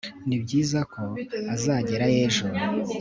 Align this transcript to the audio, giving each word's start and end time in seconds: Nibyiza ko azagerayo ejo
Nibyiza 0.27 0.79
ko 0.93 1.03
azagerayo 1.53 2.17
ejo 2.25 2.45